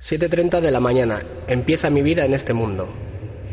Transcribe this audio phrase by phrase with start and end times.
[0.00, 1.20] 7.30 de la mañana.
[1.48, 2.88] Empieza mi vida en este mundo.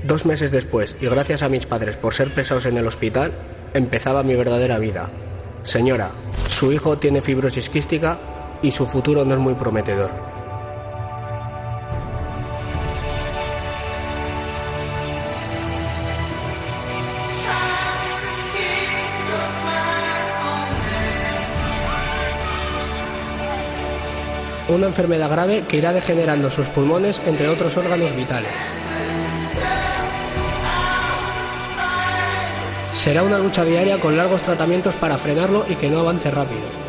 [0.04, 3.32] Dos meses después, y gracias a mis padres por ser pesados en el hospital,
[3.74, 5.10] empezaba mi verdadera vida.
[5.64, 6.12] Señora,
[6.50, 8.20] su hijo tiene fibrosis quística
[8.62, 10.33] y su futuro no es muy prometedor.
[24.74, 28.50] Una enfermedad grave que irá degenerando sus pulmones entre otros órganos vitales.
[32.96, 36.83] Será una lucha diaria con largos tratamientos para frenarlo y que no avance rápido.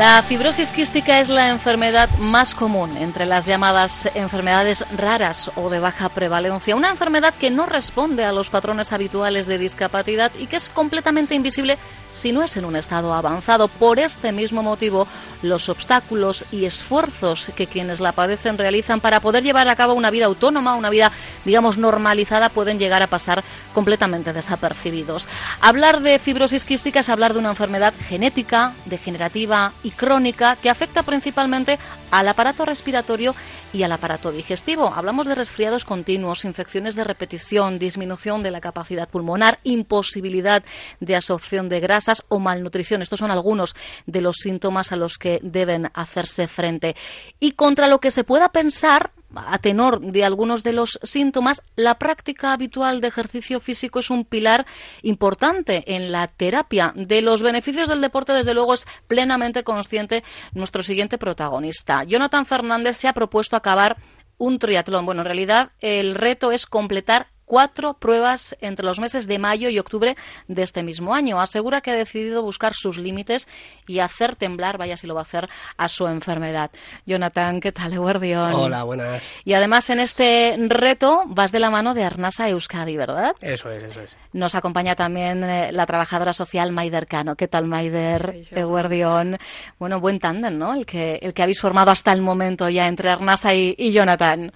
[0.00, 5.78] La fibrosis quística es la enfermedad más común entre las llamadas enfermedades raras o de
[5.78, 6.74] baja prevalencia.
[6.74, 11.34] Una enfermedad que no responde a los patrones habituales de discapacidad y que es completamente
[11.34, 11.76] invisible
[12.14, 13.68] si no es en un estado avanzado.
[13.68, 15.06] Por este mismo motivo,
[15.42, 20.10] los obstáculos y esfuerzos que quienes la padecen realizan para poder llevar a cabo una
[20.10, 21.12] vida autónoma, una vida,
[21.44, 25.28] digamos, normalizada, pueden llegar a pasar completamente desapercibidos.
[25.60, 31.78] Hablar de fibrosis quística es hablar de una enfermedad genética, degenerativa crónica que afecta principalmente
[32.10, 33.34] al aparato respiratorio
[33.72, 34.92] y al aparato digestivo.
[34.94, 40.64] Hablamos de resfriados continuos, infecciones de repetición, disminución de la capacidad pulmonar, imposibilidad
[41.00, 43.02] de absorción de grasas o malnutrición.
[43.02, 43.74] Estos son algunos
[44.06, 46.96] de los síntomas a los que deben hacerse frente.
[47.38, 51.98] Y contra lo que se pueda pensar, a tenor de algunos de los síntomas, la
[51.98, 54.66] práctica habitual de ejercicio físico es un pilar
[55.02, 56.92] importante en la terapia.
[56.96, 62.04] De los beneficios del deporte, desde luego, es plenamente consciente nuestro siguiente protagonista.
[62.04, 63.96] Jonathan Fernández se ha propuesto acabar
[64.38, 65.06] un triatlón.
[65.06, 69.80] Bueno, en realidad el reto es completar cuatro pruebas entre los meses de mayo y
[69.80, 70.16] octubre
[70.46, 71.40] de este mismo año.
[71.40, 73.48] Asegura que ha decidido buscar sus límites
[73.88, 76.70] y hacer temblar, vaya si lo va a hacer, a su enfermedad.
[77.06, 78.54] Jonathan, ¿qué tal, Eguardión?
[78.54, 79.28] Hola, buenas.
[79.44, 83.34] Y además en este reto vas de la mano de Arnasa Euskadi, ¿verdad?
[83.40, 84.16] Eso es, eso es.
[84.32, 87.34] Nos acompaña también eh, la trabajadora social Maider Cano.
[87.34, 88.44] ¿Qué tal, Maider?
[88.52, 89.38] Eguardión.
[89.76, 90.74] Bueno, buen tándem, ¿no?
[90.74, 94.52] El que, el que habéis formado hasta el momento ya entre Arnasa y, y Jonathan.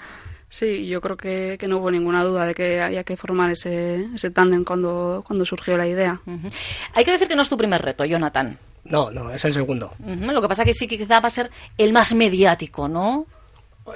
[0.55, 4.07] Sí, yo creo que, que, no hubo ninguna duda de que había que formar ese,
[4.15, 6.21] ese tándem cuando, cuando surgió la idea.
[6.27, 6.53] Uh -huh.
[6.95, 8.57] Hay que decir que no es tu primer reto, Jonathan.
[8.85, 9.91] No, no, es el segundo.
[9.99, 10.33] Uh -huh.
[10.33, 13.27] Lo que pasa es que sí que quizá va a ser el más mediático, ¿no?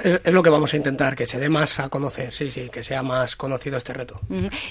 [0.05, 2.83] Es, lo que vamos a intentar, que se dé más a conocer, sí, sí, que
[2.83, 4.21] sea más conocido este reto.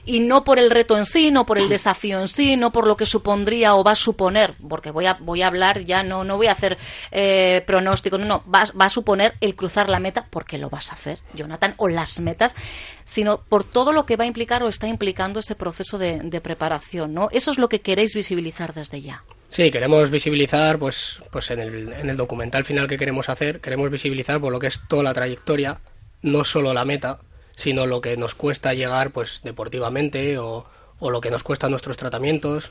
[0.06, 2.86] Y no por el reto en sí, no por el desafío en sí, no por
[2.86, 6.24] lo que supondría o va a suponer, porque voy a, voy a hablar ya, no,
[6.24, 6.78] no voy a hacer
[7.12, 10.92] eh, pronóstico, no, no, va, va a suponer el cruzar la meta, porque lo vas
[10.92, 12.56] a hacer, Jonathan, o las metas,
[13.04, 17.14] sino por todo lo que va a implicar o está implicando ese proceso de preparación,
[17.14, 17.30] ¿no?
[17.32, 19.24] Eso es lo que queréis visibilizar desde ya.
[19.50, 23.90] Sí, queremos visibilizar, pues, pues en el, en el documental final que queremos hacer, queremos
[23.90, 25.80] visibilizar por lo que es toda la trayectoria,
[26.22, 27.20] no solo la meta,
[27.56, 30.66] sino lo que nos cuesta llegar, pues, deportivamente o,
[31.00, 32.70] o lo que nos cuesta nuestros tratamientos.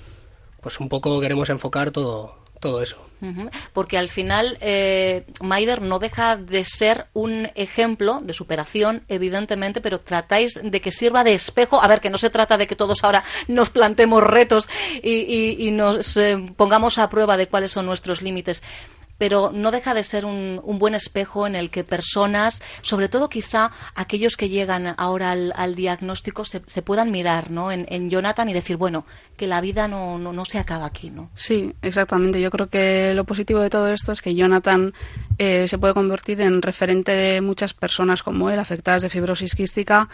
[0.60, 3.06] Pues un poco queremos enfocar todo, todo eso.
[3.72, 10.00] Porque al final, eh, Maider no deja de ser un ejemplo de superación, evidentemente, pero
[10.00, 11.82] tratáis de que sirva de espejo.
[11.82, 14.68] A ver, que no se trata de que todos ahora nos plantemos retos
[15.02, 18.62] y, y, y nos eh, pongamos a prueba de cuáles son nuestros límites
[19.18, 23.28] pero no deja de ser un, un, buen espejo en el que personas, sobre todo
[23.28, 27.72] quizá aquellos que llegan ahora al, al diagnóstico, se, puedan mirar ¿no?
[27.72, 29.04] En, en, Jonathan y decir, bueno,
[29.36, 31.10] que la vida no, no, no, se acaba aquí.
[31.10, 31.30] ¿no?
[31.34, 32.40] Sí, exactamente.
[32.40, 34.92] Yo creo que lo positivo de todo esto es que Jonathan
[35.38, 40.08] eh, se puede convertir en referente de muchas personas como él, afectadas de fibrosis quística,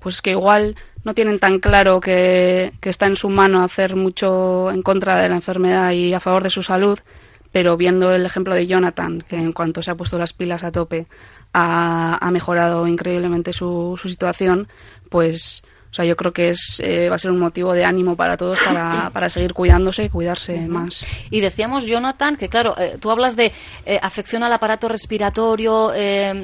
[0.00, 4.70] pues que igual no tienen tan claro que, que está en su mano hacer mucho
[4.70, 6.98] en contra de la enfermedad y a favor de su salud,
[7.56, 10.70] pero viendo el ejemplo de Jonathan, que en cuanto se ha puesto las pilas a
[10.70, 11.06] tope,
[11.54, 14.68] ha, mejorado increíblemente su, su situación,
[15.08, 18.14] pues o sea, yo creo que es eh, va a ser un motivo de ánimo
[18.14, 21.06] para todos para, para seguir cuidándose y cuidarse más.
[21.30, 23.52] Y decíamos, Jonathan, que claro, eh, tú hablas de
[23.86, 25.92] eh, afección al aparato respiratorio,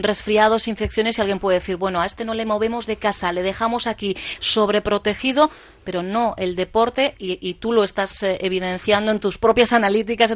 [0.01, 3.43] resfriados, infecciones, y alguien puede decir, bueno, a este no le movemos de casa, le
[3.43, 5.51] dejamos aquí sobreprotegido,
[5.85, 10.35] pero no, el deporte, y, y tú lo estás evidenciando en tus propias analíticas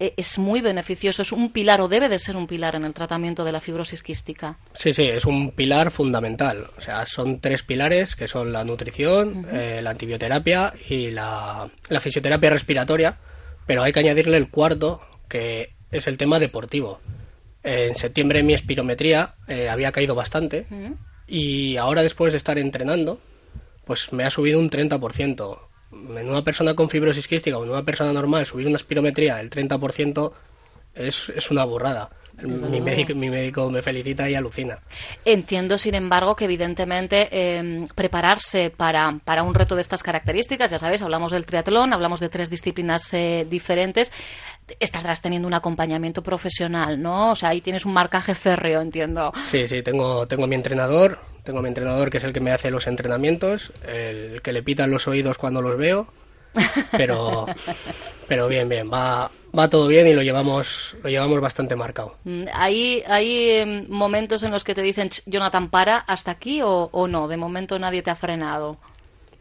[0.00, 3.44] es muy beneficioso, es un pilar o debe de ser un pilar en el tratamiento
[3.44, 4.58] de la fibrosis quística.
[4.72, 6.66] Sí, sí, es un pilar fundamental.
[6.76, 11.70] O sea, son tres pilares que son la nutrición, eh, la antibioterapia y la,
[12.00, 13.18] fisioterapia respiratoria,
[13.66, 17.00] pero hay que añadirle el cuarto, que es el tema deportivo.
[17.62, 20.66] En septiembre mi espirometría eh, había caído bastante
[21.26, 23.20] y ahora después de estar entrenando,
[23.84, 25.58] pues me ha subido un 30%
[25.92, 29.50] en una persona con fibrosis quística o en una persona normal subir una espirometría del
[29.50, 30.32] 30%
[30.94, 32.10] es, es una burrada.
[32.42, 34.78] Mi médico, mi médico, me felicita y alucina.
[35.24, 40.78] Entiendo, sin embargo, que evidentemente em, prepararse para, para, un reto de estas características, ya
[40.78, 44.12] sabéis, hablamos del triatlón, hablamos de tres disciplinas eh, diferentes,
[44.78, 47.32] estarás teniendo un acompañamiento profesional, ¿no?
[47.32, 49.32] O sea, ahí tienes un marcaje férreo, entiendo.
[49.46, 52.70] Sí, sí, tengo, tengo mi entrenador, tengo mi entrenador que es el que me hace
[52.70, 56.06] los entrenamientos, el que le pitan los oídos cuando los veo,
[56.92, 57.46] pero,
[58.28, 62.16] pero bien, bien, va, va todo bien y lo llevamos, lo llevamos bastante marcado.
[62.24, 66.88] Mm, ¿Hay, hay em, momentos en los que te dicen, Jonathan, para hasta aquí o,
[66.92, 67.28] o no?
[67.28, 68.78] De momento nadie te ha frenado.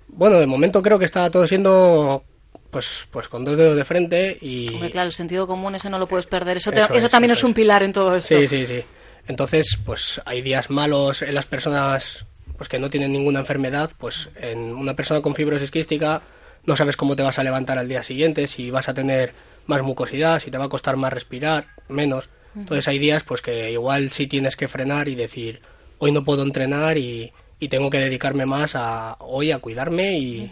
[0.07, 2.23] Bueno, de momento creo que está todo siendo
[2.71, 4.73] pues, pues con dos dedos de frente y...
[4.73, 6.57] Hombre, claro, el sentido común ese no lo puedes perder.
[6.57, 8.37] Eso, eso, también es un pilar en todo esto.
[8.39, 8.83] Sí, sí, sí.
[9.27, 12.25] Entonces, pues hay días malos en las personas
[12.57, 16.21] pues que no tienen ninguna enfermedad, pues en una persona con fibrosis quística
[16.65, 19.31] no sabes cómo te vas a levantar al día siguiente, si vas a tener
[19.67, 22.29] más mucosidad, si te va a costar más respirar, menos.
[22.55, 25.61] Entonces hay días pues que igual sí tienes que frenar y decir,
[25.99, 30.51] hoy no puedo entrenar y, y tengo que dedicarme más a hoy a cuidarme y,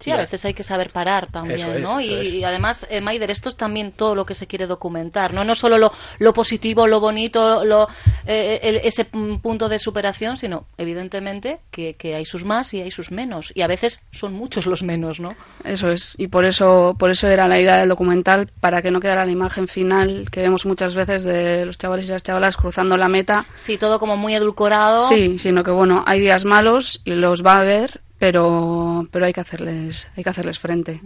[0.00, 2.00] Sí, a veces hay que saber parar también, ¿no?
[2.00, 5.44] Y, además, eh, Maider, esto es también todo lo que se quiere documentar, ¿no?
[5.44, 7.86] No solo lo, lo positivo, lo bonito, lo,
[8.26, 13.10] eh, ese punto de superación, sino, evidentemente, que, que, hay sus más y hay sus
[13.10, 13.52] menos.
[13.54, 15.34] Y a veces son muchos los menos, ¿no?
[15.64, 16.14] Eso es.
[16.18, 19.32] Y por eso, por eso era la idea del documental, para que no quedara la
[19.32, 23.44] imagen final que vemos muchas veces de los chavales y las chavalas cruzando la meta.
[23.52, 25.00] Sí, todo como muy edulcorado.
[25.00, 29.32] Sí, sino que, bueno, hay días malos y los va a haber pero pero hay
[29.32, 31.00] que hacerles hay que hacerles frente.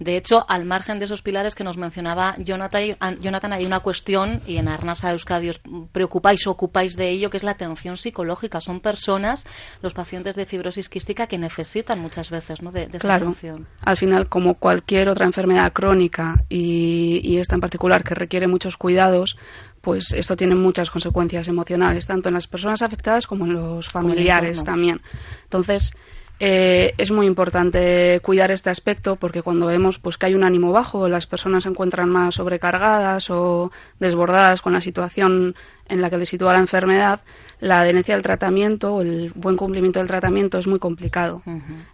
[0.00, 4.40] De hecho al margen de esos pilares que nos mencionaba Jonathan, Jonathan hay una cuestión
[4.46, 5.60] y en Arnasa Euskadi os
[5.92, 8.62] preocupáis o ocupáis de ello que es la atención psicológica.
[8.62, 9.46] Son personas
[9.82, 12.72] los pacientes de fibrosis quística que necesitan muchas veces ¿no?
[12.72, 13.66] de, esa atención.
[13.84, 18.78] Al final como cualquier otra enfermedad crónica y, y esta en particular que requiere muchos
[18.78, 19.36] cuidados
[19.82, 24.64] pues esto tiene muchas consecuencias emocionales tanto en las personas afectadas como en los familiares
[24.64, 25.02] también.
[25.42, 25.92] Entonces
[26.40, 30.72] eh, es muy importante cuidar este aspecto porque cuando vemos pues que hay un ánimo
[30.72, 33.70] bajo, las personas se encuentran más sobrecargadas o
[34.00, 35.54] desbordadas con la situación
[35.88, 37.20] en la que les sitúa la enfermedad,
[37.60, 41.42] la adherencia al tratamiento, el buen cumplimiento del tratamiento es muy complicado.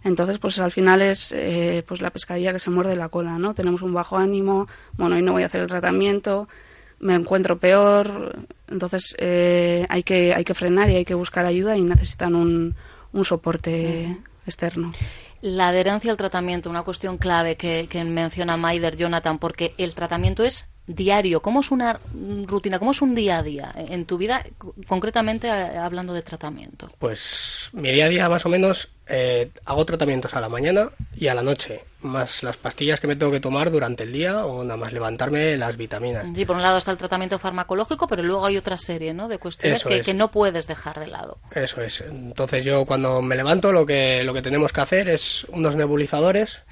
[0.03, 3.53] Entonces, pues al final es eh, pues la pescadilla que se muerde la cola, ¿no?
[3.53, 4.67] Tenemos un bajo ánimo,
[4.97, 6.47] bueno, hoy no voy a hacer el tratamiento,
[6.99, 11.75] me encuentro peor, entonces eh, hay que hay que frenar y hay que buscar ayuda
[11.75, 12.75] y necesitan un,
[13.11, 14.91] un soporte externo.
[15.41, 20.67] La adherencia al tratamiento, una cuestión clave que, menciona Maider Jonathan, porque el tratamiento es
[20.85, 21.41] diario.
[21.41, 21.99] ¿Cómo es una
[22.45, 22.77] rutina?
[22.77, 24.45] ¿Cómo es un día a día en tu vida,
[24.87, 26.91] concretamente eh, hablando de tratamiento?
[26.99, 31.27] Pues mi día a día más o menos eh, hago tratamientos a la mañana y
[31.27, 34.63] a la noche, más las pastillas que me tengo que tomar durante el día o
[34.63, 36.27] nada más levantarme las vitaminas.
[36.35, 39.27] Sí, por un lado está el tratamiento farmacológico, pero luego hay otra serie ¿no?
[39.27, 41.37] de cuestiones que, no puedes dejar de lado.
[41.53, 42.01] Eso es.
[42.01, 46.63] Entonces yo cuando me levanto lo que, lo que tenemos que hacer es unos nebulizadores,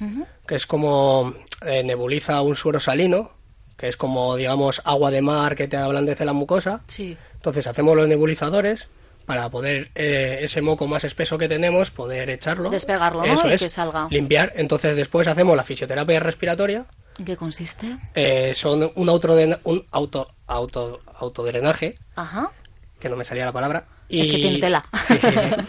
[0.46, 1.34] que es como
[1.66, 3.32] eh, nebuliza un suero salino,
[3.78, 6.82] que es como, digamos, agua de mar que te ablandece la mucosa.
[6.88, 7.18] Sí.
[7.34, 8.90] Entonces hacemos los nebulizadores
[9.30, 12.72] para poder eh, ese moco más espeso que tenemos, poder echarlo.
[12.72, 13.54] Despegarlo, ¿no?
[13.54, 14.08] y que salga.
[14.10, 14.54] Limpiar.
[14.56, 16.88] Entonces después hacemos la fisioterapia respiratoria.
[17.20, 17.96] ¿En qué consiste?
[18.16, 21.94] Eh, son un, auto, un auto, auto, autodrenaje.
[22.16, 22.50] Ajá.
[23.00, 23.86] Que no me salía la palabra.
[24.08, 24.84] Y, es que tiene tela.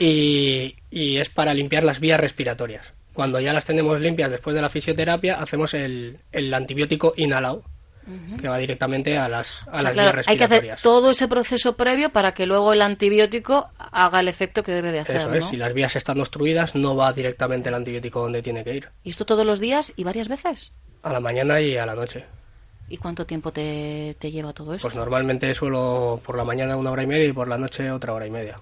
[0.00, 2.92] y, y es para limpiar las vías respiratorias.
[3.12, 7.62] Cuando ya las tenemos limpias después de la fisioterapia, hacemos el, el antibiótico inhalado
[8.40, 10.28] que va directamente a las, a las vías respiratorias.
[10.28, 14.62] Hay que hacer todo ese proceso previo para que luego el antibiótico haga el efecto
[14.62, 15.16] que debe de hacer.
[15.16, 18.74] Eso es, si las vías están obstruidas, no va directamente el antibiótico donde tiene que
[18.74, 18.88] ir.
[19.02, 20.72] ¿Y esto todos los días y varias veces?
[21.02, 22.24] A la mañana y a la noche.
[22.88, 24.86] ¿Y cuánto tiempo te, te lleva todo esto?
[24.86, 28.12] Pues normalmente suelo por la mañana una hora y media y por la noche otra
[28.12, 28.60] hora y media.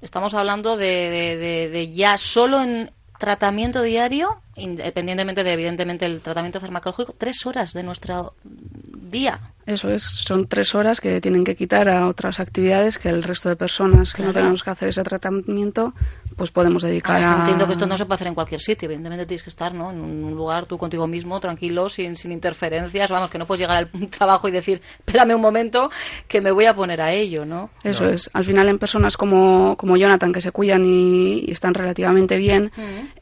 [0.00, 2.90] Estamos hablando de, de, de, ya solo en
[3.20, 9.38] tratamiento diario, independientemente de, evidentemente, el tratamiento farmacológico, tres horas de nuestro día.
[9.66, 13.50] Eso es, son tres horas que tienen que quitar a otras actividades que el resto
[13.50, 15.92] de personas que no tenemos que hacer ese tratamiento,
[16.40, 17.40] pues podemos dedicar a...
[17.40, 19.90] Entiendo que esto no se puede hacer en cualquier sitio, evidentemente tienes que estar ¿no?
[19.90, 23.76] en un lugar tú contigo mismo, tranquilo, sin, sin interferencias, vamos, que no puedes llegar
[23.76, 25.90] al trabajo y decir, espérame un momento
[26.26, 27.68] que me voy a poner a ello, ¿no?
[27.84, 32.38] Eso es, al final en personas como, como Jonathan, que se cuidan y, están relativamente
[32.38, 32.72] bien,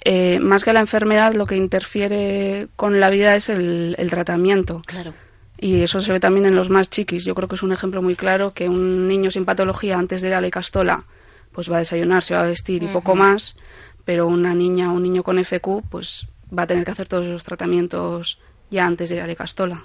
[0.05, 4.81] eh, más que la enfermedad, lo que interfiere con la vida es el, el tratamiento.
[4.87, 5.13] Claro.
[5.61, 7.25] Y eso se ve también en los más chiquis.
[7.25, 10.29] Yo creo que es un ejemplo muy claro que un niño sin patología antes de
[10.29, 11.05] ir a la castola
[11.59, 13.57] pues va a desayunar, se va a vestir y poco más,
[14.05, 17.25] pero una niña o un niño con FQ pues va a tener que hacer todos
[17.25, 18.39] los tratamientos
[18.71, 19.83] ya antes de ir a la castola.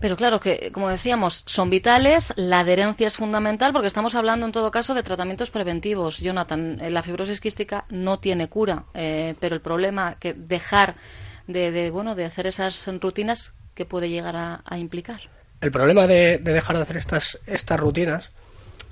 [0.00, 4.52] Pero claro que, como decíamos, son vitales, la adherencia es fundamental porque estamos hablando en
[4.52, 6.20] todo caso de tratamientos preventivos.
[6.20, 10.94] Jonathan, eh, la fibrosis quística no tiene cura, eh, pero el problema que dejar
[11.46, 15.20] de, de, bueno, de hacer esas rutinas que puede llegar a, implicar.
[15.60, 18.30] El problema de, dejar de hacer estas, estas rutinas,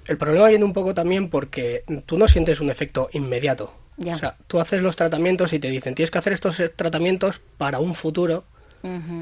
[0.08, 3.72] el problema viene un poco también porque tú no sientes un efecto inmediato.
[4.06, 7.78] O sea, tú haces los tratamientos y te dicen, tienes que hacer estos tratamientos para
[7.78, 8.44] un futuro.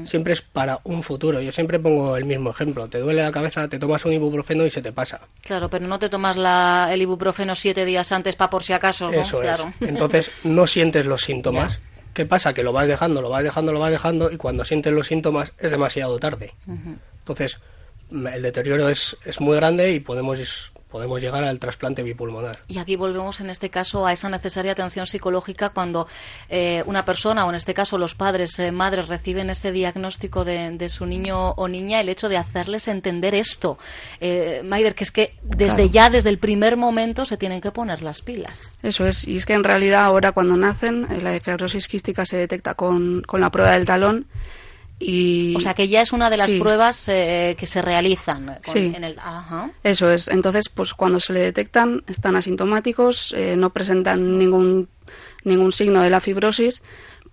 [0.05, 1.41] Siempre es para un futuro.
[1.41, 2.87] Yo siempre pongo el mismo ejemplo.
[2.87, 5.19] Te duele la cabeza, te tomas un ibuprofeno y se te pasa.
[5.41, 9.09] Claro, pero no te tomas la, el ibuprofeno siete días antes para por si acaso.
[9.09, 9.59] Eso es.
[9.81, 11.79] Entonces no sientes los síntomas.
[12.13, 12.53] ¿Qué pasa?
[12.53, 15.51] Que lo vas dejando, lo vas dejando, lo vas dejando y cuando sientes los síntomas
[15.57, 16.53] es demasiado tarde.
[17.19, 17.59] Entonces,
[18.11, 20.39] el deterioro es, es muy grande y podemos
[20.89, 22.59] podemos llegar al trasplante bipulmonar.
[22.67, 26.07] Y aquí volvemos en este caso a esa necesaria atención psicológica cuando
[26.49, 30.87] eh, una persona, o en este caso los padres, eh, madres, reciben ese diagnóstico de,
[30.89, 33.77] su niño o niña, el hecho de hacerles entender esto.
[34.19, 38.01] Eh, Maider, que es que desde ya, desde el primer momento, se tienen que poner
[38.01, 38.77] las pilas.
[38.81, 42.75] Eso es, y es que en realidad ahora cuando nacen, la fibrosis quística se detecta
[42.75, 44.27] con, con la prueba del talón
[44.99, 49.15] o sea que ya es una de las pruebas eh, que se realizan en el
[49.83, 50.27] eso es.
[50.27, 54.89] Entonces pues cuando se le detectan están asintomáticos eh, no presentan ningún
[55.43, 56.81] ningún signo de la fibrosis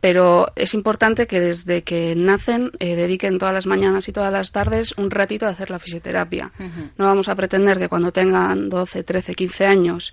[0.01, 4.53] pero es importante que desde que nacen eh, dediquen todas las mañanas y todas las
[4.53, 6.53] tardes un ratito a hacer la fisioterapia.
[6.99, 10.13] No vamos a pretender que cuando tengan 12, 13, 15 años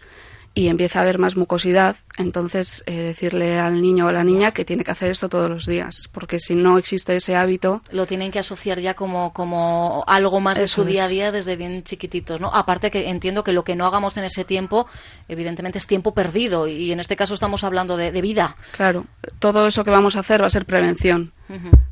[0.53, 4.51] y empieza a haber más mucosidad, entonces eh, decirle al niño o a la niña
[4.51, 7.81] que tiene que hacer esto todos los días, porque si no existe ese hábito...
[7.91, 11.55] Lo tienen que asociar ya como, como algo más de su día a día desde
[11.55, 12.49] bien chiquititos, ¿no?
[12.53, 14.87] Aparte que entiendo que lo que no hagamos en ese tiempo,
[15.29, 18.57] evidentemente es tiempo perdido, y en este caso estamos hablando de, de vida.
[18.71, 19.05] Claro,
[19.39, 21.31] todo eso que vamos a hacer va a ser prevención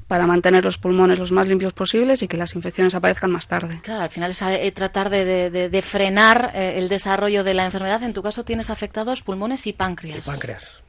[0.07, 3.79] para mantener los pulmones los más limpios posibles y que las infecciones aparezcan más tarde.
[3.83, 8.01] Claro, al final es eh, tratar de, frenar eh, el desarrollo de la enfermedad.
[8.03, 10.25] En tu caso tienes afectados pulmones y páncreas.
[10.25, 10.79] Y páncreas.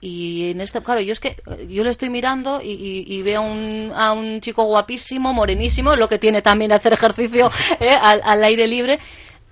[0.00, 3.92] Y en este, claro, yo es que eh, yo le estoy mirando y, veo un,
[3.94, 7.50] a un chico guapísimo, morenísimo, lo que tiene también hacer ejercicio
[8.00, 8.98] al, aire libre.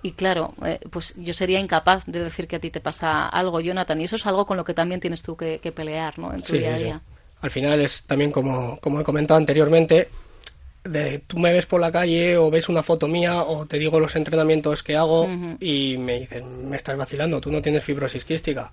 [0.01, 0.55] Y claro,
[0.91, 4.01] pues yo sería incapaz de decir que a ti te pasa algo, Jonathan.
[4.01, 6.33] Y eso es algo con lo que también tienes tú que, pelear, ¿no?
[6.33, 7.03] En tu día a día
[7.41, 10.09] al final es también como, como he comentado anteriormente,
[10.85, 14.01] de, tú me ves por la calle o ves una foto mía o te digo
[14.01, 15.29] los entrenamientos que hago
[15.61, 18.73] y me dicen, me estás vacilando, tú no tienes fibrosis quística.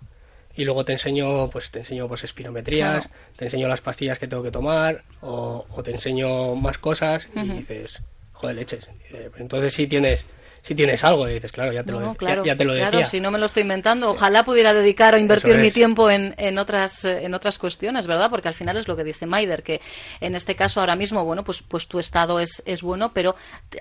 [0.58, 4.42] Y luego te enseño, pues te enseño pues espirometrías, te enseño las pastillas que tengo
[4.42, 8.90] que tomar o, te enseño más cosas y dices, joder, leches.
[9.38, 10.26] Entonces sí tienes
[10.66, 11.30] si tienes algo.
[11.30, 12.00] Y dices, claro, ya te lo,
[12.44, 12.90] ya, te lo decía.
[12.90, 14.10] Claro, si no me lo estoy inventando.
[14.10, 18.32] Ojalá pudiera dedicar o invertir mi tiempo en, en, otras, en otras cuestiones, ¿verdad?
[18.32, 19.80] Porque al final es lo que dice Maider, que
[20.22, 23.36] en este caso ahora mismo, bueno, pues, pues tu estado es, es bueno, pero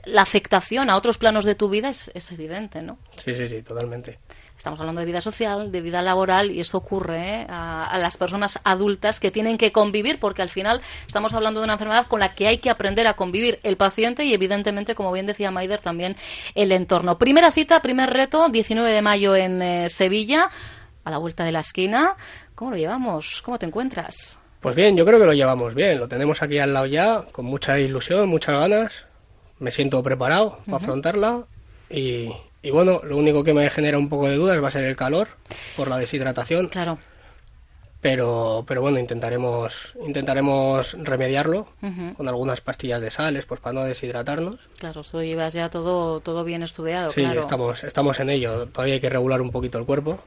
[0.04, 2.98] la afectación a otros planos de tu vida es, es evidente, ¿no?
[3.24, 4.18] Sí, sí, sí, totalmente.
[4.64, 7.46] Estamos hablando de vida social, de vida laboral y esto ocurre ¿eh?
[7.50, 11.74] a, las personas adultas que tienen que convivir porque al final estamos hablando de una
[11.74, 15.26] enfermedad con la que hay que aprender a convivir el paciente y evidentemente, como bien
[15.26, 16.16] decía Maider, también
[16.54, 17.18] el entorno.
[17.18, 20.48] Primera cita, primer reto, 19 de mayo en eh, Sevilla,
[21.04, 22.14] a la vuelta de la esquina.
[22.54, 23.42] ¿Cómo lo llevamos?
[23.42, 24.38] ¿Cómo te encuentras?
[24.62, 25.98] Pues bien, yo creo que lo llevamos bien.
[25.98, 29.04] Lo tenemos aquí al lado ya, con mucha ilusión, muchas ganas.
[29.58, 31.44] Me siento preparado para afrontarla
[31.90, 32.30] y,
[32.64, 34.96] y bueno, lo único que me genera un poco de dudas va a ser el
[34.96, 35.28] calor
[35.76, 36.68] por la deshidratación.
[36.68, 36.98] Claro.
[38.00, 41.66] Pero, pero bueno, intentaremos, intentaremos remediarlo
[42.16, 44.68] con algunas pastillas de sales, pues para no deshidratarnos.
[44.78, 47.12] Claro, eso llevas ya todo, todo bien estudiado.
[47.12, 48.66] Sí, estamos, estamos en ello.
[48.66, 50.20] Todavía hay que regular un poquito el cuerpo.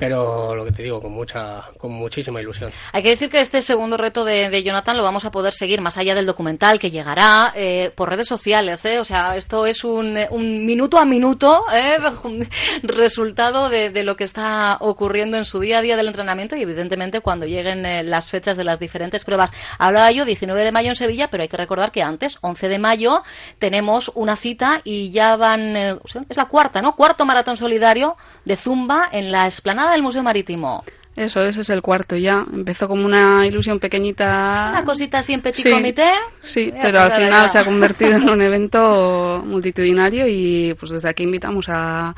[0.00, 2.72] Pero lo que te digo, con mucha, con muchísima ilusión.
[2.92, 5.98] Hay que decir que este segundo reto de, Jonathan lo vamos a poder seguir más
[5.98, 8.98] allá del documental que llegará eh, por redes sociales, ¿eh?
[8.98, 11.98] o sea, esto es un, un minuto a minuto ¿eh?
[12.82, 16.62] resultado de, de, lo que está ocurriendo en su día a día del entrenamiento y
[16.62, 19.52] evidentemente cuando lleguen eh, las fechas de las diferentes pruebas.
[19.78, 22.78] Hablaba yo 19 de mayo en Sevilla, pero hay que recordar que antes, 11 de
[22.78, 23.22] mayo,
[23.58, 26.96] tenemos una cita y ya van, eh, es la cuarta, ¿no?
[26.96, 30.84] Cuarto maratón solidario de Zumba en la esplanada del Museo Marítimo.
[31.16, 32.46] Eso, ese es el cuarto ya.
[32.52, 34.68] Empezó como una ilusión pequeñita.
[34.70, 36.10] Una cosita así en petit comité.
[36.42, 41.24] Sí, pero al final se ha convertido en un evento multitudinario y pues desde aquí
[41.24, 42.14] invitamos a,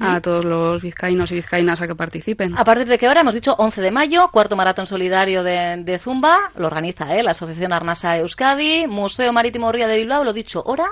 [0.00, 2.56] a todos los vizcaínos y vizcaínas a que participen.
[2.58, 3.20] ¿A partir de qué hora?
[3.20, 6.50] Hemos dicho 11 de mayo, cuarto maratón solidario de, Zumba.
[6.56, 7.22] Lo organiza ¿eh?
[7.22, 10.24] la Asociación Arnasa Euskadi, Museo Marítimo Ría de Bilbao.
[10.24, 10.88] Lo dicho, ¿hora?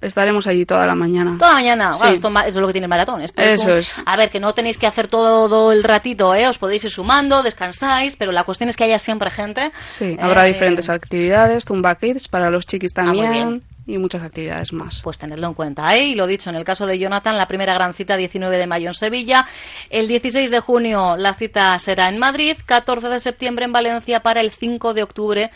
[0.00, 1.36] Estaremos allí toda la mañana.
[1.36, 1.92] Toda la mañana.
[1.92, 3.20] Bueno, esto, eso es lo que tiene el maratón.
[3.20, 6.48] eso es, A ver, que no tenéis que hacer todo el ratito, ¿eh?
[6.48, 9.72] Os podéis ir sumando, descansáis, pero la cuestión es que haya siempre gente.
[9.90, 13.62] Sí, habrá eh, diferentes actividades, Tumba Kids para los chiquis ah, también.
[13.86, 15.02] y muchas actividades más.
[15.02, 15.94] Pues tenerlo en cuenta.
[15.94, 16.04] ¿eh?
[16.04, 18.88] Y lo dicho, en el caso de Jonathan, la primera gran cita 19 de mayo
[18.88, 19.46] en Sevilla,
[19.90, 24.40] el 16 de junio la cita será en Madrid, 14 de septiembre en Valencia para
[24.40, 25.50] el 5 de octubre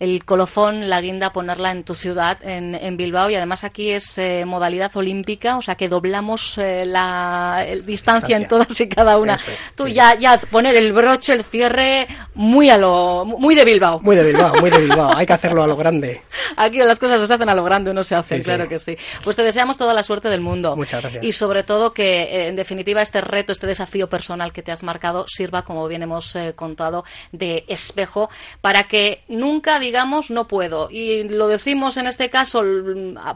[0.00, 3.30] el colofón, la guinda, ponerla en tu ciudad, en, en Bilbao.
[3.30, 8.46] Y además aquí es eh, modalidad olímpica, o sea que doblamos eh, la distancia en
[8.46, 9.38] todas y cada una.
[9.74, 14.00] Tú ya, ya poner el broche, el cierre, muy a lo, muy de Bilbao.
[14.00, 15.16] Muy de Bilbao, muy de Bilbao.
[15.16, 16.22] Hay que hacerlo a lo grande.
[16.56, 18.96] Aquí las cosas se hacen a lo grande, no se hacen, claro que sí.
[19.24, 20.76] Pues te deseamos toda la suerte del mundo.
[20.76, 21.24] Muchas gracias.
[21.24, 24.84] Y sobre todo que, eh, en definitiva, este reto, este desafío personal que te has
[24.84, 30.90] marcado sirva, como bien hemos contado, de espejo para que nunca digamos no puedo.
[30.90, 32.62] Y lo decimos en este caso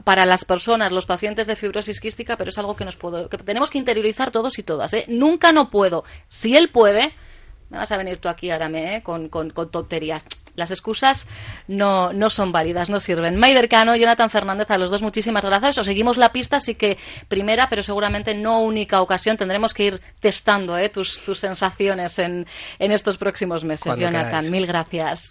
[0.05, 3.39] para las personas, los pacientes de fibrosis quística, pero es algo que nos puedo, que
[3.39, 4.93] tenemos que interiorizar todos y todas.
[4.93, 5.07] ¿eh?
[5.09, 6.05] Nunca no puedo.
[6.29, 7.15] Si él puede,
[7.71, 9.03] me vas a venir tú aquí ahora ¿eh?
[9.03, 10.27] con, con, con tonterías.
[10.55, 11.27] Las excusas
[11.67, 13.37] no, no son válidas, no sirven.
[13.37, 15.79] Maider Cano, Jonathan Fernández, a los dos muchísimas gracias.
[15.79, 20.01] Os seguimos la pista, así que primera, pero seguramente no única ocasión, tendremos que ir
[20.21, 20.91] testando ¿eh?
[20.91, 22.47] tus, tus sensaciones en,
[22.79, 23.97] en estos próximos meses.
[23.97, 25.31] Jonathan, mil gracias.